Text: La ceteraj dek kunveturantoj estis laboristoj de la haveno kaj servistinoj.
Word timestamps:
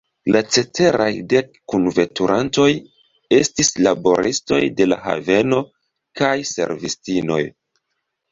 La 0.33 0.39
ceteraj 0.53 1.09
dek 1.33 1.51
kunveturantoj 1.73 2.69
estis 3.39 3.69
laboristoj 3.87 4.61
de 4.79 4.87
la 4.89 4.99
haveno 5.03 5.59
kaj 6.21 6.33
servistinoj. 6.55 7.41